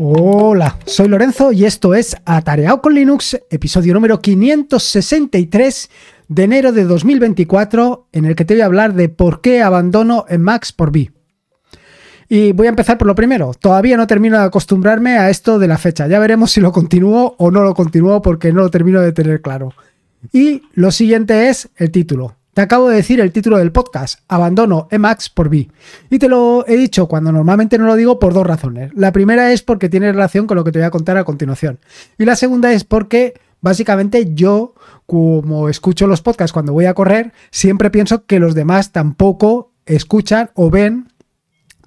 Hola, 0.00 0.78
soy 0.86 1.08
Lorenzo 1.08 1.50
y 1.50 1.64
esto 1.64 1.92
es 1.92 2.16
Atareado 2.24 2.80
con 2.80 2.94
Linux, 2.94 3.36
episodio 3.50 3.94
número 3.94 4.20
563 4.20 5.90
de 6.28 6.44
enero 6.44 6.70
de 6.70 6.84
2024, 6.84 8.06
en 8.12 8.24
el 8.24 8.36
que 8.36 8.44
te 8.44 8.54
voy 8.54 8.60
a 8.60 8.66
hablar 8.66 8.94
de 8.94 9.08
por 9.08 9.40
qué 9.40 9.60
abandono 9.60 10.24
en 10.28 10.40
Max 10.42 10.70
por 10.70 10.92
B. 10.92 11.10
Y 12.28 12.52
voy 12.52 12.68
a 12.68 12.70
empezar 12.70 12.96
por 12.96 13.08
lo 13.08 13.16
primero. 13.16 13.54
Todavía 13.54 13.96
no 13.96 14.06
termino 14.06 14.38
de 14.38 14.44
acostumbrarme 14.44 15.18
a 15.18 15.30
esto 15.30 15.58
de 15.58 15.66
la 15.66 15.78
fecha. 15.78 16.06
Ya 16.06 16.20
veremos 16.20 16.52
si 16.52 16.60
lo 16.60 16.70
continúo 16.70 17.34
o 17.36 17.50
no 17.50 17.62
lo 17.62 17.74
continúo 17.74 18.22
porque 18.22 18.52
no 18.52 18.60
lo 18.60 18.70
termino 18.70 19.00
de 19.00 19.10
tener 19.10 19.42
claro. 19.42 19.74
Y 20.32 20.62
lo 20.74 20.92
siguiente 20.92 21.48
es 21.48 21.70
el 21.74 21.90
título. 21.90 22.37
Te 22.58 22.62
acabo 22.62 22.88
de 22.88 22.96
decir 22.96 23.20
el 23.20 23.30
título 23.30 23.58
del 23.58 23.70
podcast, 23.70 24.18
Abandono 24.26 24.88
Emacs 24.90 25.28
por 25.28 25.48
B. 25.48 25.68
Y 26.10 26.18
te 26.18 26.28
lo 26.28 26.66
he 26.66 26.76
dicho 26.76 27.06
cuando 27.06 27.30
normalmente 27.30 27.78
no 27.78 27.86
lo 27.86 27.94
digo 27.94 28.18
por 28.18 28.34
dos 28.34 28.44
razones. 28.44 28.90
La 28.96 29.12
primera 29.12 29.52
es 29.52 29.62
porque 29.62 29.88
tiene 29.88 30.10
relación 30.10 30.48
con 30.48 30.56
lo 30.56 30.64
que 30.64 30.72
te 30.72 30.80
voy 30.80 30.86
a 30.86 30.90
contar 30.90 31.16
a 31.18 31.22
continuación. 31.22 31.78
Y 32.18 32.24
la 32.24 32.34
segunda 32.34 32.72
es 32.72 32.82
porque 32.82 33.34
básicamente 33.60 34.34
yo, 34.34 34.74
como 35.06 35.68
escucho 35.68 36.08
los 36.08 36.20
podcasts 36.20 36.52
cuando 36.52 36.72
voy 36.72 36.86
a 36.86 36.94
correr, 36.94 37.32
siempre 37.52 37.90
pienso 37.90 38.26
que 38.26 38.40
los 38.40 38.56
demás 38.56 38.90
tampoco 38.90 39.70
escuchan 39.86 40.50
o 40.54 40.68
ven, 40.68 41.12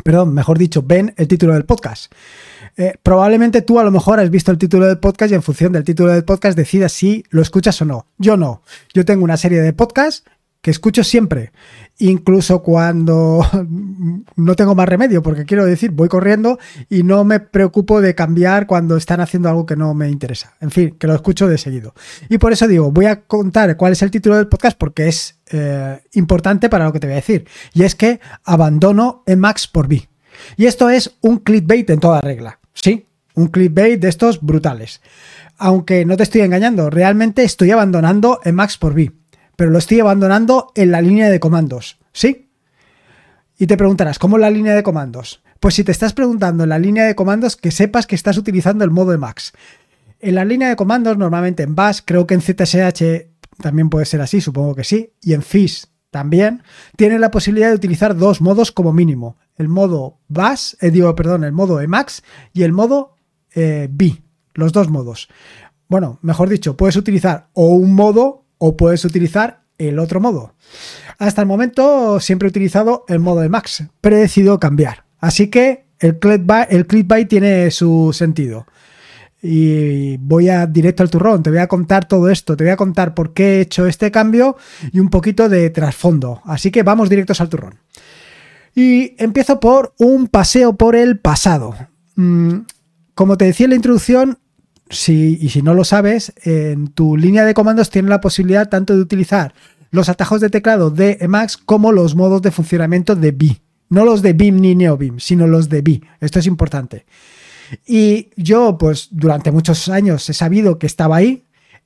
perdón, 0.06 0.34
mejor 0.34 0.58
dicho, 0.58 0.84
ven 0.84 1.14
el 1.18 1.28
título 1.28 1.54
del 1.54 1.66
podcast. 1.66 2.14
Eh, 2.78 2.94
probablemente 3.04 3.62
tú 3.62 3.78
a 3.78 3.84
lo 3.84 3.92
mejor 3.92 4.22
has 4.22 4.30
visto 4.30 4.52
el 4.52 4.58
título 4.58 4.88
del 4.88 5.00
podcast 5.00 5.34
y 5.34 5.36
en 5.36 5.44
función 5.44 5.74
del 5.74 5.84
título 5.84 6.14
del 6.14 6.24
podcast 6.24 6.58
decidas 6.58 6.94
si 6.94 7.26
lo 7.30 7.42
escuchas 7.42 7.82
o 7.82 7.84
no. 7.84 8.08
Yo 8.18 8.38
no. 8.38 8.62
Yo 8.94 9.04
tengo 9.04 9.26
una 9.26 9.36
serie 9.36 9.60
de 9.60 9.74
podcasts 9.74 10.24
que 10.62 10.70
escucho 10.70 11.04
siempre, 11.04 11.52
incluso 11.98 12.62
cuando 12.62 13.46
no 14.36 14.56
tengo 14.56 14.76
más 14.76 14.88
remedio, 14.88 15.24
porque 15.24 15.46
quiero 15.46 15.66
decir, 15.66 15.92
voy 15.92 16.08
corriendo 16.08 16.60
y 16.88 17.04
no 17.04 17.24
me 17.24 17.40
preocupo 17.40 18.00
de 18.00 18.14
cambiar 18.14 18.68
cuando 18.68 18.96
están 18.96 19.22
haciendo 19.22 19.50
algo 19.50 19.66
que 19.66 19.76
no 19.76 19.94
me 19.94 20.10
interesa. 20.10 20.56
En 20.62 20.70
fin, 20.70 20.96
que 21.00 21.08
lo 21.08 21.16
escucho 21.16 21.48
de 21.48 21.58
seguido. 21.58 21.94
Y 22.30 22.38
por 22.38 22.54
eso 22.54 22.68
digo, 22.68 22.92
voy 22.92 23.06
a 23.06 23.22
contar 23.22 23.76
cuál 23.76 23.94
es 23.94 24.02
el 24.04 24.12
título 24.12 24.38
del 24.38 24.48
podcast 24.48 24.78
porque 24.78 25.08
es 25.08 25.40
eh, 25.52 26.00
importante 26.14 26.70
para 26.70 26.86
lo 26.86 26.94
que 26.94 27.00
te 27.00 27.08
voy 27.08 27.14
a 27.14 27.16
decir. 27.16 27.48
Y 27.74 27.84
es 27.84 27.96
que 27.96 28.20
abandono 28.44 29.24
Emacs 29.26 29.68
por 29.68 29.88
B. 29.88 30.08
Y 30.58 30.66
esto 30.66 30.90
es 30.90 31.18
un 31.22 31.40
clickbait 31.40 31.90
en 31.90 32.00
toda 32.00 32.22
regla. 32.22 32.60
Sí, 32.74 33.08
un 33.34 33.48
clickbait 33.48 34.00
de 34.00 34.10
estos 34.10 34.42
brutales. 34.42 35.02
Aunque 35.58 36.06
no 36.06 36.18
te 36.18 36.24
estoy 36.24 36.42
engañando, 36.42 36.90
realmente 36.90 37.44
estoy 37.44 37.72
abandonando 37.72 38.40
Emacs 38.44 38.78
por 38.78 38.94
B 38.94 39.12
pero 39.62 39.70
lo 39.70 39.78
estoy 39.78 40.00
abandonando 40.00 40.72
en 40.74 40.90
la 40.90 41.02
línea 41.02 41.30
de 41.30 41.40
comandos, 41.40 42.00
¿sí? 42.14 42.50
Y 43.60 43.68
te 43.68 43.78
preguntarás, 43.78 44.18
¿cómo 44.18 44.40
la 44.40 44.50
línea 44.50 44.74
de 44.74 44.82
comandos? 44.82 45.44
Pues 45.60 45.76
si 45.76 45.84
te 45.84 45.92
estás 45.92 46.14
preguntando 46.14 46.64
en 46.64 46.70
la 46.70 46.80
línea 46.80 47.06
de 47.06 47.14
comandos, 47.14 47.58
que 47.58 47.70
sepas 47.70 48.08
que 48.08 48.16
estás 48.16 48.40
utilizando 48.40 48.84
el 48.84 48.90
modo 48.90 49.14
Emacs. 49.14 49.54
En 50.20 50.34
la 50.34 50.46
línea 50.46 50.68
de 50.68 50.76
comandos, 50.76 51.16
normalmente 51.16 51.62
en 51.62 51.76
Bash, 51.76 52.00
creo 52.04 52.26
que 52.26 52.34
en 52.34 52.42
ZSH 52.42 53.62
también 53.62 53.92
puede 53.92 54.08
ser 54.08 54.22
así, 54.22 54.42
supongo 54.42 54.74
que 54.74 54.84
sí, 54.84 55.14
y 55.22 55.34
en 55.34 55.44
Fish 55.44 55.86
también, 56.10 56.64
tienes 56.98 57.20
la 57.20 57.30
posibilidad 57.30 57.70
de 57.70 57.76
utilizar 57.76 58.18
dos 58.18 58.42
modos 58.42 58.72
como 58.72 58.94
mínimo. 58.94 59.38
El 59.58 59.68
modo 59.68 60.22
Bash, 60.28 60.74
eh, 60.82 60.90
digo, 60.90 61.14
perdón, 61.14 61.44
el 61.44 61.52
modo 61.52 61.82
Emacs 61.82 62.24
y 62.52 62.64
el 62.64 62.72
modo 62.72 63.14
eh, 63.54 63.88
B, 63.92 64.24
los 64.56 64.74
dos 64.74 64.90
modos. 64.90 65.30
Bueno, 65.88 66.18
mejor 66.24 66.50
dicho, 66.50 66.76
puedes 66.76 66.96
utilizar 66.96 67.50
o 67.54 67.68
un 67.68 67.94
modo 67.94 68.41
o 68.64 68.78
puedes 68.78 69.04
utilizar 69.06 69.64
el 69.80 69.98
otro 69.98 70.22
modo. 70.22 70.54
Hasta 71.18 71.42
el 71.42 71.48
momento 71.48 72.20
siempre 72.20 72.48
he 72.48 72.52
utilizado 72.52 73.06
el 73.08 73.18
modo 73.18 73.42
de 73.42 73.50
Max, 73.50 73.84
pero 74.02 74.16
he 74.16 74.20
decidido 74.20 74.60
cambiar. 74.60 75.06
Así 75.20 75.48
que 75.48 75.88
el 76.00 76.20
clickbait, 76.20 77.28
tiene 77.28 77.72
su 77.72 78.12
sentido. 78.14 78.68
Y 79.42 80.18
voy 80.18 80.50
a 80.50 80.68
directo 80.68 81.02
al 81.02 81.10
turrón, 81.10 81.42
te 81.42 81.50
voy 81.50 81.58
a 81.58 81.68
contar 81.68 82.08
todo 82.08 82.30
esto, 82.30 82.56
te 82.56 82.64
voy 82.64 82.72
a 82.72 82.78
contar 82.78 83.16
por 83.16 83.34
qué 83.34 83.58
he 83.58 83.62
hecho 83.62 83.88
este 83.88 84.12
cambio 84.12 84.58
y 84.92 85.00
un 85.00 85.10
poquito 85.10 85.50
de 85.50 85.72
trasfondo. 85.72 86.42
Así 86.46 86.70
que 86.70 86.84
vamos 86.84 87.10
directos 87.10 87.42
al 87.42 87.50
turrón. 87.50 87.80
Y 88.76 89.16
empiezo 89.18 89.60
por 89.60 89.96
un 89.98 90.28
paseo 90.28 90.74
por 90.74 90.96
el 90.96 91.18
pasado. 91.18 91.74
Mm, 92.16 92.58
como 93.16 93.38
te 93.38 93.46
decía 93.46 93.66
en 93.66 93.72
la 93.72 93.76
introducción, 93.78 94.38
y 94.92 95.50
si 95.50 95.62
no 95.62 95.74
lo 95.74 95.84
sabes, 95.84 96.34
en 96.44 96.88
tu 96.88 97.18
línea 97.18 97.46
de 97.46 97.54
comandos 97.54 97.90
tienes 97.90 98.10
la 98.10 98.22
posibilidad 98.22 98.70
tanto 98.70 98.96
de 98.96 99.02
utilizar 99.02 99.54
los 99.92 100.10
atajos 100.10 100.42
de 100.42 100.50
teclado 100.50 100.90
de 100.90 101.18
Emacs 101.22 101.58
como 101.58 101.92
los 101.92 102.16
modos 102.16 102.42
de 102.42 102.52
funcionamiento 102.52 103.16
de 103.16 103.32
B. 103.32 103.62
No 103.90 104.06
los 104.06 104.22
de 104.22 104.34
BIM 104.34 104.62
ni 104.62 104.74
NeoBIM, 104.74 105.20
sino 105.20 105.48
los 105.48 105.68
de 105.68 105.82
B. 105.82 106.02
Esto 106.22 106.40
es 106.40 106.48
importante. 106.48 107.06
Y 107.86 108.30
yo, 108.38 108.78
pues 108.78 109.10
durante 109.12 109.52
muchos 109.52 109.90
años 109.90 110.30
he 110.30 110.34
sabido 110.34 110.80
que 110.80 110.88
estaba 110.88 111.18
ahí, 111.18 111.44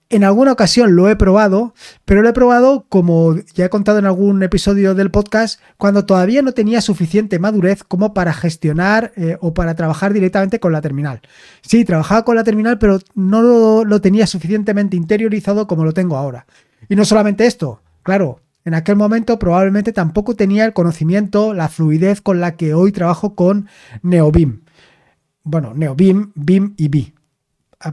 en 0.10 0.24
alguna 0.24 0.52
ocasión 0.52 0.96
lo 0.96 1.10
he 1.10 1.16
probado, 1.16 1.74
pero 2.06 2.22
lo 2.22 2.30
he 2.30 2.34
probado, 2.34 2.86
como 2.90 3.36
ya 3.54 3.66
he 3.66 3.70
contado 3.70 3.98
en 4.00 4.06
algún 4.06 4.44
episodio 4.44 4.94
del 4.94 5.12
podcast, 5.12 5.60
cuando 5.78 6.06
todavía 6.06 6.42
no 6.42 6.52
tenía 6.52 6.82
suficiente 6.82 7.40
madurez 7.40 7.84
como 7.84 8.14
para 8.14 8.34
gestionar 8.34 9.14
eh, 9.16 9.38
o 9.42 9.54
para 9.54 9.76
trabajar 9.76 10.14
directamente 10.14 10.60
con 10.60 10.72
la 10.72 10.82
terminal. 10.82 11.22
Sí, 11.62 11.86
trabajaba 11.86 12.24
con 12.24 12.36
la 12.36 12.44
terminal, 12.44 12.78
pero 12.78 13.00
no 13.16 13.42
lo, 13.42 13.84
lo 13.84 14.02
tenía 14.02 14.28
suficientemente 14.28 14.96
interiorizado 14.96 15.68
como 15.68 15.86
lo 15.86 15.94
tengo 15.94 16.18
ahora. 16.18 16.46
Y 16.88 16.96
no 16.96 17.04
solamente 17.04 17.48
esto, 17.48 17.82
claro, 18.04 18.42
en 18.64 18.74
aquel 18.74 18.96
momento 18.96 19.40
probablemente 19.40 19.94
tampoco 19.94 20.36
tenía 20.36 20.66
el 20.66 20.74
conocimiento, 20.74 21.54
la 21.54 21.70
fluidez 21.70 22.22
con 22.22 22.42
la 22.42 22.56
que 22.56 22.74
hoy 22.74 22.92
trabajo 22.92 23.36
con 23.36 23.68
NeoBIM. 24.02 24.62
Bueno, 25.44 25.74
NeoBIM, 25.76 26.32
BIM 26.34 26.74
y 26.76 26.88
B, 26.88 27.14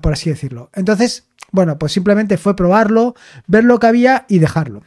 por 0.00 0.14
así 0.14 0.30
decirlo. 0.30 0.70
Entonces, 0.74 1.28
bueno, 1.52 1.78
pues 1.78 1.92
simplemente 1.92 2.38
fue 2.38 2.56
probarlo, 2.56 3.14
ver 3.46 3.64
lo 3.64 3.78
que 3.78 3.86
había 3.86 4.26
y 4.28 4.38
dejarlo. 4.38 4.82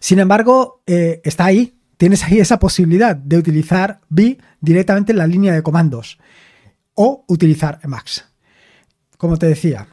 Sin 0.00 0.20
embargo, 0.20 0.82
eh, 0.86 1.20
está 1.24 1.44
ahí, 1.44 1.76
tienes 1.96 2.24
ahí 2.24 2.38
esa 2.38 2.58
posibilidad 2.58 3.16
de 3.16 3.36
utilizar 3.36 4.00
B 4.08 4.38
directamente 4.60 5.12
en 5.12 5.18
la 5.18 5.26
línea 5.26 5.52
de 5.52 5.62
comandos 5.62 6.18
o 6.94 7.24
utilizar 7.28 7.80
Emacs. 7.82 8.26
Como 9.16 9.36
te 9.36 9.46
decía, 9.46 9.88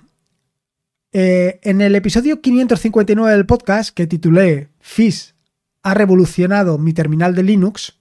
eh, 1.12 1.60
en 1.64 1.82
el 1.82 1.96
episodio 1.96 2.42
559 2.42 3.32
del 3.32 3.46
podcast 3.46 3.96
que 3.96 4.06
titulé 4.06 4.70
Fish 4.80 5.34
ha 5.82 5.94
revolucionado 5.94 6.78
mi 6.78 6.94
terminal 6.94 7.34
de 7.34 7.44
Linux, 7.44 8.00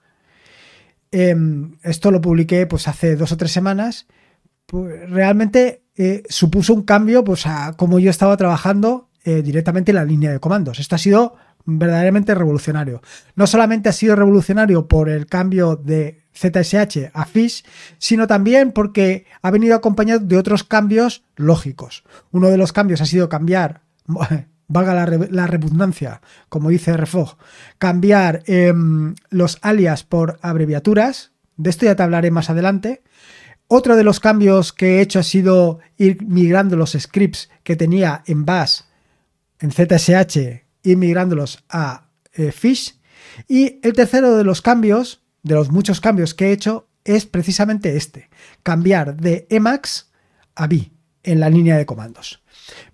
em, 1.11 1.79
esto 1.83 2.11
lo 2.11 2.21
publiqué 2.21 2.67
pues 2.67 2.89
hace 2.89 3.17
dos 3.17 3.33
o 3.33 3.37
tres 3.37 3.53
semanas, 3.53 4.07
pues 4.67 5.09
realmente 5.09 5.84
eh, 5.97 6.23
supuso 6.29 6.75
un 6.75 6.83
cambio 6.83 7.25
pues, 7.25 7.47
a 7.47 7.75
cómo 7.77 7.99
yo 7.99 8.11
estaba 8.11 8.37
trabajando 8.37 9.09
eh, 9.25 9.43
directamente 9.43 9.93
en 9.93 9.97
la 9.97 10.05
línea 10.05 10.33
de 10.33 10.41
comandos. 10.41 10.79
Esto 10.79 10.97
ha 10.97 10.99
sido 10.99 11.37
verdaderamente 11.65 12.35
revolucionario. 12.35 13.01
No 13.37 13.47
solamente 13.47 13.89
ha 13.89 13.93
sido 13.93 14.17
revolucionario 14.17 14.87
por 14.87 15.09
el 15.09 15.27
cambio 15.27 15.77
de 15.77 16.25
ZSH 16.35 17.11
a 17.13 17.25
Fish, 17.25 17.65
sino 17.99 18.27
también 18.27 18.73
porque 18.73 19.27
ha 19.41 19.51
venido 19.51 19.75
acompañado 19.75 20.21
de 20.21 20.37
otros 20.37 20.65
cambios 20.65 21.25
lógicos. 21.37 22.05
Uno 22.33 22.49
de 22.49 22.59
los 22.59 22.73
cambios 22.73 23.01
ha 23.01 23.07
sido 23.07 23.29
cambiar, 23.29 23.83
valga 24.69 24.95
la, 25.31 25.47
redundancia, 25.47 26.21
como 26.49 26.71
dice 26.71 26.97
Refog, 26.97 27.37
cambiar 27.79 28.43
em, 28.47 29.15
los 29.31 29.59
alias 29.63 30.05
por 30.05 30.39
abreviaturas. 30.43 31.33
De 31.57 31.71
esto 31.71 31.87
ya 31.87 31.95
te 31.95 32.03
hablaré 32.03 32.31
más 32.31 32.51
adelante. 32.51 33.03
Otro 33.69 33.97
de 33.97 34.05
los 34.05 34.21
cambios 34.21 34.73
que 34.73 34.99
he 34.99 35.01
hecho 35.01 35.19
ha 35.19 35.23
sido 35.23 35.81
ir 35.97 36.23
migrando 36.23 36.77
los 36.77 36.93
scripts 36.99 37.49
que 37.63 37.77
tenía 37.77 38.23
en 38.27 38.45
Bash, 38.45 38.83
en 39.59 39.73
ZSH, 39.73 40.37
ir 40.83 40.97
migrándolos 40.97 41.65
a 41.69 42.09
eh, 42.35 42.53
Fish. 42.53 42.99
Y 43.49 43.81
el 43.83 43.95
tercero 43.95 44.37
de 44.37 44.45
los 44.45 44.61
cambios, 44.61 45.23
de 45.43 45.55
los 45.55 45.71
muchos 45.71 46.01
cambios 46.01 46.35
que 46.35 46.49
he 46.49 46.53
hecho, 46.53 46.89
es 47.05 47.27
precisamente 47.27 47.97
este, 47.97 48.29
cambiar 48.63 49.17
de 49.17 49.47
Emacs 49.51 50.11
a 50.55 50.67
B 50.67 50.91
en 51.23 51.41
la 51.41 51.51
línea 51.51 51.77
de 51.77 51.87
comandos. 51.87 52.43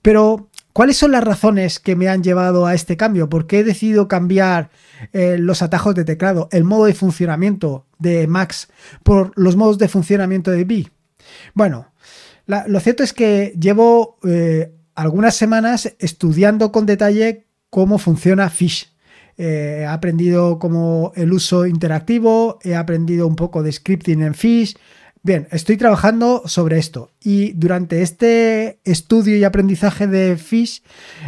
Pero 0.02 0.50
¿Cuáles 0.72 0.96
son 0.96 1.12
las 1.12 1.25
razones 1.25 1.81
que 1.81 1.96
me 1.96 2.08
han 2.08 2.22
llevado 2.22 2.67
a 2.67 2.75
este 2.75 2.96
cambio? 2.96 3.28
¿Por 3.28 3.46
qué 3.46 3.61
he 3.61 3.64
decidido 3.64 4.06
cambiar 4.06 4.70
eh, 5.12 5.37
los 5.38 5.62
atajos 5.62 5.94
de 5.94 6.05
teclado, 6.05 6.49
el 6.52 6.64
modo 6.64 6.84
de 6.84 6.94
funcionamiento 6.94 7.87
de 7.99 8.26
Max 8.28 8.69
por 9.02 9.32
los 9.37 9.56
modos 9.56 9.78
de 9.78 9.88
funcionamiento 9.88 10.50
de 10.50 10.64
B? 10.64 10.88
Bueno, 11.55 11.93
lo 12.46 12.81
cierto 12.81 13.02
es 13.02 13.12
que 13.12 13.52
llevo 13.58 14.19
eh, 14.25 14.72
algunas 14.94 15.34
semanas 15.34 15.94
estudiando 15.99 16.73
con 16.73 16.87
detalle 16.87 17.46
cómo 17.69 17.99
funciona 17.99 18.50
Fish. 18.50 18.93
Eh, 19.38 19.78
he 19.81 19.87
aprendido 19.87 20.58
como 20.58 21.12
el 21.14 21.32
uso 21.32 21.66
interactivo, 21.66 22.58
he 22.62 22.75
aprendido 22.75 23.26
un 23.26 23.37
poco 23.37 23.62
de 23.62 23.73
scripting 23.73 24.23
en 24.23 24.34
Fish, 24.34 24.76
Bien, 25.22 25.49
estoy 25.50 25.76
trabajando 25.76 26.43
sobre 26.46 26.78
esto 26.78 27.11
y 27.20 27.52
durante 27.52 28.00
este 28.00 28.81
estudio 28.84 29.37
y 29.37 29.44
aprendizaje 29.44 30.06
de 30.06 30.38
Fish 30.38 30.82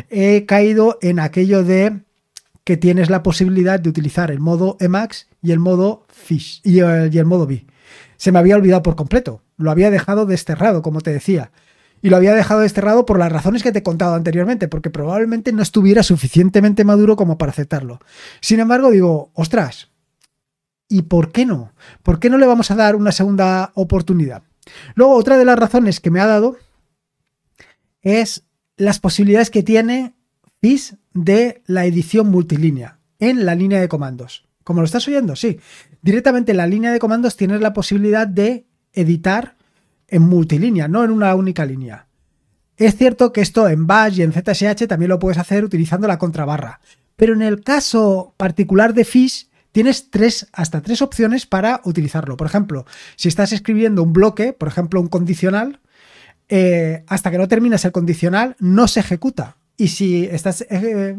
he 0.08 0.46
caído 0.46 0.98
en 1.02 1.20
aquello 1.20 1.62
de 1.62 2.00
que 2.64 2.78
tienes 2.78 3.10
la 3.10 3.22
posibilidad 3.22 3.78
de 3.78 3.90
utilizar 3.90 4.30
el 4.30 4.40
modo 4.40 4.78
Emacs 4.80 5.28
y 5.42 5.52
el 5.52 5.58
modo 5.58 6.06
Fish 6.08 6.62
y 6.64 6.78
el, 6.78 7.26
modo 7.26 7.46
B. 7.46 7.66
Se 8.16 8.32
me 8.32 8.38
había 8.38 8.56
olvidado 8.56 8.82
por 8.82 8.96
completo. 8.96 9.42
lo 9.58 9.70
había 9.70 9.90
dejado 9.90 10.24
desterrado, 10.24 10.80
como 10.80 11.02
te 11.02 11.12
decía. 11.12 11.50
Y 12.00 12.08
lo 12.08 12.16
había 12.16 12.32
dejado 12.32 12.60
desterrado 12.60 13.04
por 13.04 13.18
las 13.18 13.30
razones 13.30 13.62
que 13.62 13.72
te 13.72 13.80
he 13.80 13.82
contado 13.82 14.14
anteriormente, 14.14 14.68
porque 14.68 14.88
probablemente 14.88 15.52
no 15.52 15.62
estuviera 15.62 16.02
suficientemente 16.02 16.84
maduro 16.84 17.14
como 17.14 17.36
para 17.36 17.52
aceptarlo. 17.52 18.00
Sin 18.40 18.58
embargo, 18.58 18.90
digo, 18.90 19.30
ostras, 19.34 19.91
¿y 20.92 21.02
por 21.02 21.32
qué 21.32 21.46
no? 21.46 21.72
¿Por 22.02 22.20
qué 22.20 22.28
no 22.28 22.36
le 22.36 22.46
vamos 22.46 22.70
a 22.70 22.76
dar 22.76 22.96
una 22.96 23.12
segunda 23.12 23.72
oportunidad? 23.74 24.42
Luego, 24.94 25.14
otra 25.14 25.38
de 25.38 25.44
las 25.44 25.58
razones 25.58 26.00
que 26.00 26.10
me 26.10 26.20
ha 26.20 26.26
dado 26.26 26.56
es 28.02 28.44
las 28.76 29.00
posibilidades 29.00 29.50
que 29.50 29.62
tiene 29.62 30.14
FIS 30.60 30.96
de 31.14 31.62
la 31.66 31.86
edición 31.86 32.30
multilínea 32.30 32.98
en 33.18 33.46
la 33.46 33.54
línea 33.54 33.80
de 33.80 33.88
comandos. 33.88 34.44
Como 34.64 34.80
lo 34.80 34.84
estás 34.84 35.08
oyendo, 35.08 35.34
sí. 35.34 35.58
Directamente 36.02 36.52
en 36.52 36.58
la 36.58 36.66
línea 36.66 36.92
de 36.92 36.98
comandos 36.98 37.36
tienes 37.36 37.60
la 37.60 37.72
posibilidad 37.72 38.26
de 38.26 38.66
editar 38.92 39.56
en 40.08 40.22
multilínea, 40.22 40.88
no 40.88 41.04
en 41.04 41.10
una 41.10 41.34
única 41.34 41.64
línea. 41.64 42.06
Es 42.76 42.96
cierto 42.96 43.32
que 43.32 43.40
esto 43.40 43.68
en 43.68 43.86
Bash 43.86 44.18
y 44.18 44.22
en 44.22 44.32
ZSH 44.32 44.86
también 44.86 45.08
lo 45.08 45.18
puedes 45.18 45.38
hacer 45.38 45.64
utilizando 45.64 46.06
la 46.06 46.18
contrabarra, 46.18 46.80
pero 47.16 47.32
en 47.32 47.42
el 47.42 47.62
caso 47.62 48.34
particular 48.36 48.92
de 48.92 49.04
Fish 49.04 49.48
tienes 49.72 50.10
tres, 50.10 50.48
hasta 50.52 50.82
tres 50.82 51.02
opciones 51.02 51.46
para 51.46 51.80
utilizarlo. 51.84 52.36
Por 52.36 52.46
ejemplo, 52.46 52.86
si 53.16 53.28
estás 53.28 53.52
escribiendo 53.52 54.02
un 54.02 54.12
bloque, 54.12 54.52
por 54.52 54.68
ejemplo 54.68 55.00
un 55.00 55.08
condicional, 55.08 55.80
eh, 56.48 57.04
hasta 57.06 57.30
que 57.30 57.38
no 57.38 57.48
terminas 57.48 57.84
el 57.84 57.92
condicional 57.92 58.56
no 58.58 58.86
se 58.86 59.00
ejecuta. 59.00 59.56
Y 59.76 59.88
si 59.88 60.26
estás 60.26 60.66
eh, 60.70 61.16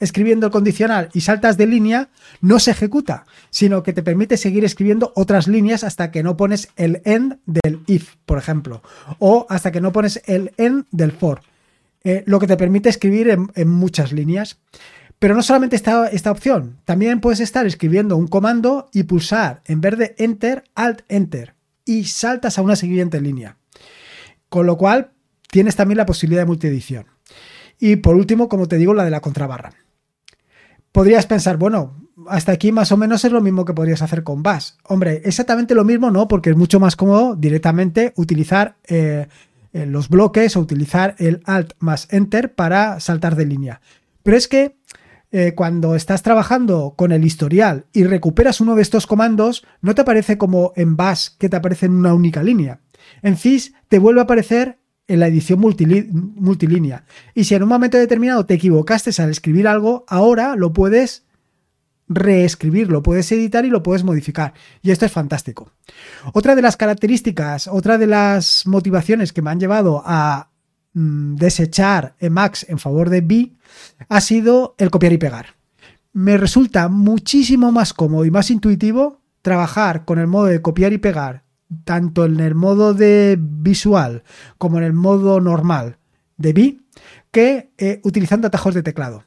escribiendo 0.00 0.46
el 0.46 0.52
condicional 0.52 1.10
y 1.12 1.20
saltas 1.20 1.56
de 1.58 1.66
línea, 1.66 2.08
no 2.40 2.58
se 2.58 2.70
ejecuta, 2.70 3.26
sino 3.50 3.82
que 3.82 3.92
te 3.92 4.02
permite 4.02 4.38
seguir 4.38 4.64
escribiendo 4.64 5.12
otras 5.14 5.46
líneas 5.46 5.84
hasta 5.84 6.10
que 6.10 6.22
no 6.22 6.36
pones 6.36 6.68
el 6.76 7.02
end 7.04 7.38
del 7.44 7.80
if, 7.86 8.14
por 8.24 8.38
ejemplo, 8.38 8.82
o 9.18 9.46
hasta 9.50 9.70
que 9.70 9.80
no 9.80 9.92
pones 9.92 10.22
el 10.24 10.52
end 10.56 10.86
del 10.90 11.12
for, 11.12 11.42
eh, 12.02 12.24
lo 12.26 12.38
que 12.38 12.46
te 12.46 12.56
permite 12.56 12.88
escribir 12.88 13.28
en, 13.54 13.68
muchas 13.68 14.12
líneas. 14.12 14.58
Pero 15.20 15.36
no 15.36 15.42
solamente 15.42 15.76
está 15.76 16.08
esta 16.08 16.32
opción, 16.32 16.80
también 16.84 17.20
puedes 17.20 17.38
estar 17.38 17.64
escribiendo 17.64 18.16
un 18.16 18.26
comando 18.26 18.88
y 18.92 19.04
pulsar 19.04 19.62
en 19.66 19.80
vez 19.80 19.96
de 19.96 20.14
enter, 20.18 20.64
alt 20.74 21.02
enter 21.08 21.54
y 21.84 22.06
saltas 22.06 22.58
a 22.58 22.62
una 22.62 22.74
siguiente 22.74 23.20
línea. 23.20 23.56
Con 24.48 24.66
lo 24.66 24.76
cual 24.76 25.12
tienes 25.48 25.76
también 25.76 25.98
la 25.98 26.06
posibilidad 26.06 26.42
de 26.42 26.46
multiedición. 26.46 27.06
Y 27.78 27.96
por 27.96 28.16
último, 28.16 28.48
como 28.48 28.66
te 28.66 28.76
digo, 28.76 28.94
la 28.94 29.04
de 29.04 29.10
la 29.10 29.20
contrabarra 29.20 29.72
podrías 30.92 31.26
pensar, 31.26 31.56
bueno, 31.56 31.96
hasta 32.28 32.52
aquí 32.52 32.72
más 32.72 32.92
o 32.92 32.96
menos 32.96 33.24
es 33.24 33.32
lo 33.32 33.40
mismo 33.40 33.64
que 33.64 33.74
podrías 33.74 34.02
hacer 34.02 34.22
con 34.22 34.42
Bash. 34.42 34.72
Hombre, 34.84 35.22
exactamente 35.24 35.74
lo 35.74 35.84
mismo 35.84 36.10
no, 36.10 36.28
porque 36.28 36.50
es 36.50 36.56
mucho 36.56 36.80
más 36.80 36.96
cómodo 36.96 37.36
directamente 37.36 38.12
utilizar 38.16 38.76
eh, 38.86 39.28
eh, 39.72 39.86
los 39.86 40.08
bloques 40.08 40.56
o 40.56 40.60
utilizar 40.60 41.14
el 41.18 41.40
Alt 41.44 41.72
más 41.78 42.08
Enter 42.10 42.54
para 42.54 43.00
saltar 43.00 43.36
de 43.36 43.46
línea. 43.46 43.80
Pero 44.22 44.36
es 44.36 44.48
que 44.48 44.76
eh, 45.32 45.54
cuando 45.54 45.94
estás 45.94 46.22
trabajando 46.22 46.94
con 46.96 47.12
el 47.12 47.24
historial 47.24 47.86
y 47.92 48.04
recuperas 48.04 48.60
uno 48.60 48.74
de 48.74 48.82
estos 48.82 49.06
comandos, 49.06 49.64
no 49.80 49.94
te 49.94 50.02
aparece 50.02 50.38
como 50.38 50.72
en 50.74 50.96
Bash 50.96 51.28
que 51.38 51.48
te 51.48 51.56
aparece 51.56 51.86
en 51.86 51.92
una 51.92 52.14
única 52.14 52.42
línea. 52.42 52.80
En 53.22 53.36
FIS 53.36 53.74
te 53.88 53.98
vuelve 53.98 54.20
a 54.20 54.24
aparecer 54.24 54.80
en 55.06 55.20
la 55.20 55.26
edición 55.26 55.60
multilínea. 55.60 57.04
Y 57.34 57.44
si 57.44 57.54
en 57.54 57.62
un 57.62 57.68
momento 57.68 57.98
determinado 57.98 58.46
te 58.46 58.54
equivocaste 58.54 59.10
al 59.20 59.30
escribir 59.30 59.66
algo, 59.66 60.04
ahora 60.08 60.54
lo 60.54 60.72
puedes 60.72 61.24
reescribir, 62.08 62.90
lo 62.90 63.02
puedes 63.02 63.30
editar 63.32 63.64
y 63.64 63.70
lo 63.70 63.82
puedes 63.82 64.04
modificar. 64.04 64.54
Y 64.82 64.90
esto 64.90 65.06
es 65.06 65.12
fantástico. 65.12 65.72
Otra 66.32 66.54
de 66.54 66.62
las 66.62 66.76
características, 66.76 67.68
otra 67.68 67.98
de 67.98 68.06
las 68.08 68.66
motivaciones 68.66 69.32
que 69.32 69.42
me 69.42 69.50
han 69.50 69.60
llevado 69.60 70.02
a 70.04 70.49
mm, 70.94 71.36
desechar 71.36 72.14
Emacs 72.18 72.66
en 72.68 72.78
favor 72.78 73.10
de 73.10 73.20
B 73.20 73.52
ha 74.08 74.20
sido 74.20 74.74
el 74.78 74.90
copiar 74.90 75.12
y 75.12 75.18
pegar. 75.18 75.56
Me 76.12 76.36
resulta 76.36 76.88
muchísimo 76.88 77.72
más 77.72 77.94
cómodo 77.94 78.24
y 78.24 78.30
más 78.30 78.50
intuitivo 78.50 79.20
trabajar 79.42 80.04
con 80.04 80.18
el 80.18 80.26
modo 80.26 80.46
de 80.46 80.62
copiar 80.62 80.92
y 80.92 80.98
pegar 80.98 81.44
tanto 81.84 82.24
en 82.24 82.40
el 82.40 82.54
modo 82.54 82.94
de 82.94 83.38
visual 83.40 84.24
como 84.58 84.78
en 84.78 84.84
el 84.84 84.92
modo 84.92 85.40
normal 85.40 85.98
de 86.36 86.52
B 86.52 86.78
que 87.30 87.70
eh, 87.78 88.00
utilizando 88.02 88.48
atajos 88.48 88.74
de 88.74 88.82
teclado. 88.82 89.24